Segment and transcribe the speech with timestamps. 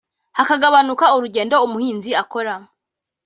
[0.37, 2.53] hakagabanuka urugendo umuhinzi akora